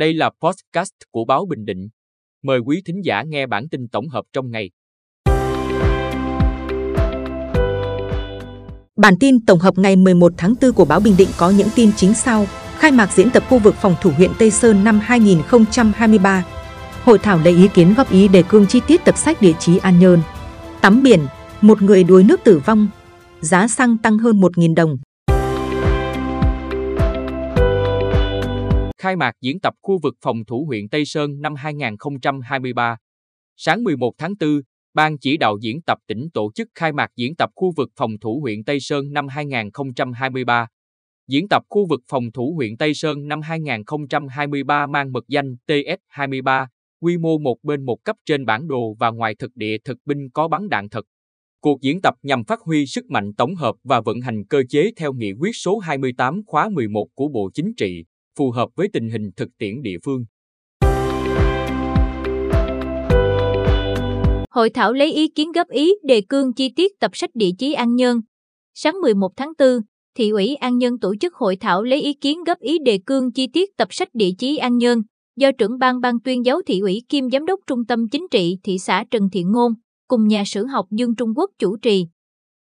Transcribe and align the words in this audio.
Đây 0.00 0.14
là 0.14 0.30
podcast 0.42 0.92
của 1.10 1.24
báo 1.24 1.46
Bình 1.46 1.64
Định. 1.64 1.88
Mời 2.42 2.58
quý 2.58 2.82
thính 2.86 3.00
giả 3.04 3.22
nghe 3.22 3.46
bản 3.46 3.68
tin 3.68 3.88
tổng 3.88 4.08
hợp 4.08 4.24
trong 4.32 4.50
ngày. 4.50 4.70
Bản 8.96 9.14
tin 9.20 9.46
tổng 9.46 9.58
hợp 9.58 9.78
ngày 9.78 9.96
11 9.96 10.32
tháng 10.36 10.54
4 10.62 10.72
của 10.72 10.84
báo 10.84 11.00
Bình 11.00 11.14
Định 11.18 11.28
có 11.38 11.50
những 11.50 11.68
tin 11.74 11.90
chính 11.96 12.14
sau. 12.14 12.46
Khai 12.78 12.92
mạc 12.92 13.12
diễn 13.12 13.30
tập 13.30 13.42
khu 13.48 13.58
vực 13.58 13.74
phòng 13.74 13.94
thủ 14.02 14.10
huyện 14.10 14.30
Tây 14.38 14.50
Sơn 14.50 14.84
năm 14.84 15.00
2023. 15.02 16.44
Hội 17.04 17.18
thảo 17.18 17.38
lấy 17.44 17.56
ý 17.56 17.68
kiến 17.74 17.94
góp 17.96 18.12
ý 18.12 18.28
đề 18.28 18.42
cương 18.48 18.66
chi 18.66 18.80
tiết 18.86 19.04
tập 19.04 19.16
sách 19.18 19.42
địa 19.42 19.54
chí 19.58 19.78
An 19.78 19.98
Nhơn. 19.98 20.20
Tắm 20.80 21.02
biển, 21.02 21.20
một 21.60 21.82
người 21.82 22.04
đuối 22.04 22.22
nước 22.22 22.40
tử 22.44 22.62
vong. 22.66 22.88
Giá 23.40 23.68
xăng 23.68 23.98
tăng 23.98 24.18
hơn 24.18 24.40
1.000 24.40 24.74
đồng. 24.74 24.98
Khai 29.00 29.16
mạc 29.16 29.32
diễn 29.40 29.60
tập 29.60 29.74
khu 29.82 29.98
vực 30.02 30.14
phòng 30.22 30.44
thủ 30.44 30.64
huyện 30.64 30.88
Tây 30.88 31.04
Sơn 31.04 31.40
năm 31.40 31.54
2023. 31.54 32.96
Sáng 33.56 33.84
11 33.84 34.12
tháng 34.18 34.34
4, 34.40 34.60
Ban 34.94 35.18
chỉ 35.18 35.36
đạo 35.36 35.56
diễn 35.62 35.82
tập 35.86 35.98
tỉnh 36.06 36.28
tổ 36.34 36.50
chức 36.54 36.68
khai 36.74 36.92
mạc 36.92 37.10
diễn 37.16 37.34
tập 37.36 37.50
khu 37.54 37.72
vực 37.76 37.90
phòng 37.96 38.18
thủ 38.20 38.40
huyện 38.40 38.64
Tây 38.64 38.80
Sơn 38.80 39.12
năm 39.12 39.28
2023. 39.28 40.66
Diễn 41.28 41.48
tập 41.48 41.62
khu 41.68 41.86
vực 41.86 42.00
phòng 42.08 42.32
thủ 42.34 42.52
huyện 42.56 42.76
Tây 42.76 42.94
Sơn 42.94 43.28
năm 43.28 43.40
2023 43.40 44.86
mang 44.86 45.12
mật 45.12 45.24
danh 45.28 45.56
TS23, 45.66 46.66
quy 47.00 47.18
mô 47.18 47.38
một 47.38 47.56
bên 47.62 47.84
một 47.84 47.98
cấp 48.04 48.16
trên 48.26 48.44
bản 48.44 48.68
đồ 48.68 48.96
và 48.98 49.10
ngoài 49.10 49.34
thực 49.34 49.56
địa 49.56 49.76
thực 49.84 49.98
binh 50.04 50.30
có 50.30 50.48
bắn 50.48 50.68
đạn 50.68 50.88
thật. 50.88 51.04
Cuộc 51.60 51.80
diễn 51.80 52.00
tập 52.00 52.14
nhằm 52.22 52.44
phát 52.44 52.60
huy 52.60 52.86
sức 52.86 53.10
mạnh 53.10 53.34
tổng 53.34 53.54
hợp 53.54 53.74
và 53.84 54.00
vận 54.00 54.20
hành 54.20 54.44
cơ 54.44 54.62
chế 54.68 54.90
theo 54.96 55.12
nghị 55.12 55.32
quyết 55.32 55.52
số 55.54 55.78
28 55.78 56.40
khóa 56.46 56.68
11 56.68 57.06
của 57.14 57.28
Bộ 57.28 57.50
Chính 57.54 57.74
trị, 57.76 58.04
phù 58.38 58.50
hợp 58.50 58.68
với 58.76 58.88
tình 58.92 59.10
hình 59.10 59.30
thực 59.36 59.48
tiễn 59.58 59.82
địa 59.82 59.96
phương. 60.04 60.24
Hội 64.50 64.70
thảo 64.70 64.92
lấy 64.92 65.12
ý 65.12 65.28
kiến 65.28 65.52
góp 65.52 65.68
ý 65.68 65.92
đề 66.04 66.22
cương 66.28 66.52
chi 66.52 66.72
tiết 66.76 66.92
tập 67.00 67.10
sách 67.14 67.30
địa 67.34 67.50
chí 67.58 67.72
An 67.72 67.94
Nhơn. 67.96 68.20
Sáng 68.74 69.00
11 69.00 69.32
tháng 69.36 69.52
4, 69.58 69.68
Thị 70.16 70.30
ủy 70.30 70.54
An 70.54 70.78
Nhơn 70.78 70.98
tổ 70.98 71.14
chức 71.20 71.34
hội 71.34 71.56
thảo 71.56 71.82
lấy 71.82 72.02
ý 72.02 72.14
kiến 72.14 72.44
góp 72.44 72.58
ý 72.58 72.78
đề 72.84 72.98
cương 73.06 73.32
chi 73.32 73.46
tiết 73.52 73.76
tập 73.76 73.88
sách 73.90 74.08
địa 74.14 74.30
chí 74.38 74.56
An 74.56 74.78
Nhơn 74.78 75.02
do 75.36 75.50
trưởng 75.58 75.78
ban 75.78 76.00
ban 76.00 76.20
tuyên 76.24 76.44
giáo 76.44 76.60
thị 76.66 76.80
ủy 76.80 77.02
kiêm 77.08 77.30
giám 77.30 77.46
đốc 77.46 77.60
trung 77.66 77.84
tâm 77.88 78.08
chính 78.08 78.26
trị 78.30 78.58
thị 78.62 78.78
xã 78.78 79.04
Trần 79.10 79.30
Thiện 79.32 79.52
Ngôn 79.52 79.72
cùng 80.08 80.28
nhà 80.28 80.42
sử 80.46 80.66
học 80.66 80.86
Dương 80.90 81.14
Trung 81.16 81.32
Quốc 81.36 81.50
chủ 81.58 81.76
trì. 81.76 82.06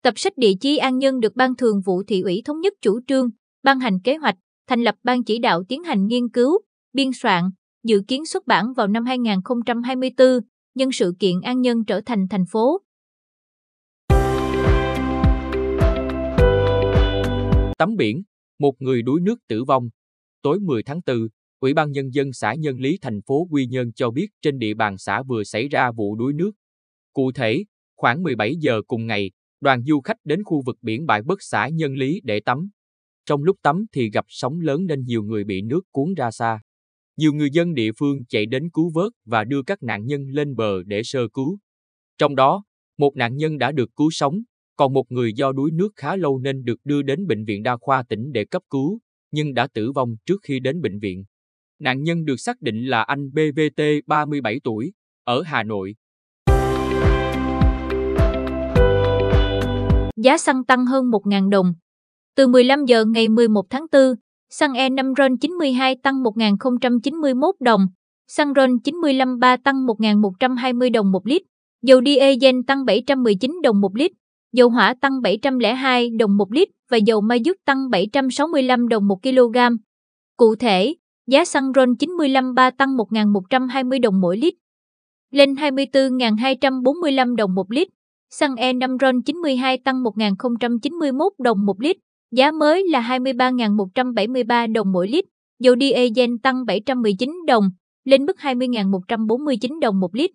Tập 0.03 0.13
sách 0.17 0.33
địa 0.37 0.53
chí 0.61 0.77
An 0.77 0.97
Nhân 0.97 1.19
được 1.19 1.35
Ban 1.35 1.55
Thường 1.55 1.81
vụ 1.85 2.03
Thị 2.03 2.21
ủy 2.21 2.41
thống 2.45 2.61
nhất 2.61 2.73
chủ 2.81 2.99
trương, 3.07 3.29
ban 3.63 3.79
hành 3.79 3.99
kế 4.03 4.17
hoạch, 4.17 4.35
thành 4.67 4.81
lập 4.81 4.95
ban 5.03 5.23
chỉ 5.23 5.39
đạo 5.39 5.63
tiến 5.69 5.83
hành 5.83 6.07
nghiên 6.07 6.29
cứu, 6.29 6.59
biên 6.93 7.09
soạn, 7.13 7.43
dự 7.83 8.01
kiến 8.07 8.25
xuất 8.25 8.47
bản 8.47 8.73
vào 8.73 8.87
năm 8.87 9.05
2024, 9.05 10.27
nhân 10.75 10.91
sự 10.91 11.13
kiện 11.19 11.41
An 11.41 11.61
Nhân 11.61 11.85
trở 11.85 12.01
thành 12.05 12.27
thành 12.29 12.45
phố. 12.51 12.81
Tắm 17.77 17.95
biển, 17.97 18.23
một 18.59 18.73
người 18.79 19.01
đuối 19.01 19.21
nước 19.21 19.39
tử 19.47 19.63
vong. 19.63 19.89
Tối 20.41 20.59
10 20.59 20.83
tháng 20.83 20.99
4, 21.05 21.17
Ủy 21.59 21.73
ban 21.73 21.91
Nhân 21.91 22.13
dân 22.13 22.33
xã 22.33 22.53
Nhân 22.53 22.79
Lý 22.79 22.97
thành 23.01 23.21
phố 23.21 23.47
Quy 23.51 23.67
Nhơn 23.67 23.93
cho 23.93 24.11
biết 24.11 24.27
trên 24.41 24.59
địa 24.59 24.73
bàn 24.73 24.97
xã 24.97 25.23
vừa 25.23 25.43
xảy 25.43 25.67
ra 25.67 25.91
vụ 25.91 26.15
đuối 26.15 26.33
nước. 26.33 26.51
Cụ 27.13 27.31
thể, 27.31 27.63
khoảng 27.95 28.23
17 28.23 28.55
giờ 28.59 28.81
cùng 28.87 29.07
ngày, 29.07 29.31
đoàn 29.61 29.83
du 29.83 30.01
khách 30.01 30.17
đến 30.23 30.43
khu 30.43 30.61
vực 30.65 30.77
biển 30.81 31.05
bãi 31.05 31.21
Bất 31.21 31.41
xã 31.41 31.67
Nhân 31.67 31.93
Lý 31.93 32.21
để 32.23 32.39
tắm. 32.39 32.69
Trong 33.27 33.43
lúc 33.43 33.57
tắm 33.61 33.85
thì 33.93 34.09
gặp 34.09 34.25
sóng 34.27 34.59
lớn 34.59 34.85
nên 34.85 35.03
nhiều 35.03 35.23
người 35.23 35.43
bị 35.43 35.61
nước 35.61 35.81
cuốn 35.91 36.13
ra 36.13 36.31
xa. 36.31 36.61
Nhiều 37.17 37.33
người 37.33 37.49
dân 37.51 37.73
địa 37.73 37.91
phương 37.99 38.25
chạy 38.29 38.45
đến 38.45 38.69
cứu 38.69 38.91
vớt 38.93 39.11
và 39.25 39.43
đưa 39.43 39.63
các 39.63 39.83
nạn 39.83 40.05
nhân 40.05 40.27
lên 40.29 40.55
bờ 40.55 40.83
để 40.83 41.03
sơ 41.03 41.27
cứu. 41.33 41.57
Trong 42.17 42.35
đó, 42.35 42.63
một 42.97 43.15
nạn 43.15 43.35
nhân 43.35 43.57
đã 43.57 43.71
được 43.71 43.89
cứu 43.95 44.09
sống, 44.11 44.41
còn 44.75 44.93
một 44.93 45.05
người 45.11 45.33
do 45.33 45.51
đuối 45.51 45.71
nước 45.73 45.89
khá 45.95 46.15
lâu 46.15 46.39
nên 46.39 46.63
được 46.63 46.79
đưa 46.83 47.01
đến 47.01 47.27
bệnh 47.27 47.45
viện 47.45 47.63
đa 47.63 47.77
khoa 47.77 48.03
tỉnh 48.03 48.31
để 48.31 48.45
cấp 48.45 48.61
cứu, 48.69 48.99
nhưng 49.31 49.53
đã 49.53 49.67
tử 49.73 49.91
vong 49.91 50.15
trước 50.25 50.37
khi 50.43 50.59
đến 50.59 50.81
bệnh 50.81 50.99
viện. 50.99 51.23
Nạn 51.79 52.03
nhân 52.03 52.25
được 52.25 52.37
xác 52.37 52.61
định 52.61 52.85
là 52.85 53.01
anh 53.01 53.31
BVT 53.31 53.81
37 54.07 54.59
tuổi, 54.63 54.93
ở 55.23 55.41
Hà 55.41 55.63
Nội. 55.63 55.95
Giá 60.17 60.37
xăng 60.37 60.65
tăng 60.65 60.85
hơn 60.85 61.05
1.000 61.05 61.49
đồng. 61.49 61.73
Từ 62.37 62.47
15 62.47 62.85
giờ 62.85 63.05
ngày 63.05 63.29
11 63.29 63.65
tháng 63.69 63.85
4, 63.91 64.01
xăng 64.49 64.73
E5 64.73 65.13
RON 65.17 65.37
92 65.37 65.95
tăng 66.03 66.23
1.091 66.23 67.51
đồng, 67.59 67.81
xăng 68.27 68.53
RON 68.55 68.79
95 68.79 69.39
3 69.39 69.57
tăng 69.57 69.75
1.120 69.85 70.91
đồng 70.91 71.11
một 71.11 71.27
lít, 71.27 71.41
dầu 71.81 72.01
diesel 72.05 72.55
tăng 72.67 72.85
719 72.85 73.51
đồng 73.63 73.81
một 73.81 73.95
lít, 73.95 74.11
dầu 74.53 74.69
hỏa 74.69 74.93
tăng 75.01 75.21
702 75.21 76.09
đồng 76.19 76.37
một 76.37 76.51
lít 76.51 76.67
và 76.89 76.97
dầu 76.97 77.21
ma 77.21 77.35
dứt 77.35 77.57
tăng 77.65 77.89
765 77.89 78.87
đồng 78.87 79.07
một 79.07 79.23
kg. 79.23 79.57
Cụ 80.37 80.55
thể, 80.55 80.95
giá 81.27 81.45
xăng 81.45 81.71
RON 81.75 81.95
95 81.95 82.53
3 82.53 82.69
tăng 82.69 82.89
1.120 82.89 84.01
đồng 84.01 84.21
mỗi 84.21 84.37
lít, 84.37 84.53
lên 85.31 85.53
24.245 85.53 87.35
đồng 87.35 87.55
một 87.55 87.71
lít. 87.71 87.87
Xăng 88.29 88.55
E5 88.55 88.97
RON 89.01 89.21
92 89.21 89.77
tăng 89.77 90.03
1.091 90.03 91.29
đồng 91.37 91.65
một 91.65 91.81
lít, 91.81 91.97
giá 92.31 92.51
mới 92.51 92.83
là 92.87 93.01
23.173 93.01 94.73
đồng 94.73 94.91
mỗi 94.91 95.07
lít. 95.07 95.25
Dầu 95.59 95.75
diesel 95.79 96.29
tăng 96.43 96.65
719 96.65 97.35
đồng, 97.47 97.63
lên 98.05 98.25
mức 98.25 98.37
20.149 98.39 99.79
đồng 99.79 99.99
một 99.99 100.15
lít. 100.15 100.31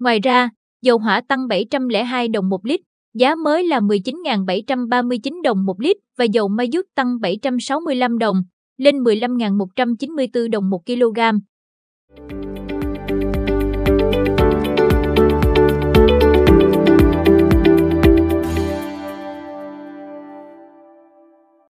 Ngoài 0.00 0.20
ra, 0.20 0.50
dầu 0.82 0.98
hỏa 0.98 1.20
tăng 1.28 1.48
702 1.48 2.28
đồng 2.28 2.48
một 2.48 2.66
lít, 2.66 2.80
giá 3.14 3.34
mới 3.34 3.64
là 3.64 3.80
19.739 3.80 5.42
đồng 5.42 5.64
một 5.64 5.80
lít 5.80 5.96
và 6.18 6.24
dầu 6.24 6.48
ma 6.48 6.64
dút 6.72 6.86
tăng 6.94 7.20
765 7.20 8.18
đồng, 8.18 8.36
lên 8.78 8.96
15.194 8.96 10.50
đồng 10.50 10.70
một 10.70 10.86
kg. 10.86 11.20